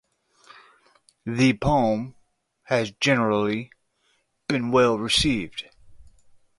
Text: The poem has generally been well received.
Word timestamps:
The 1.27 1.53
poem 1.53 2.15
has 2.63 2.89
generally 2.89 3.69
been 4.47 4.71
well 4.71 4.97
received. 4.97 5.65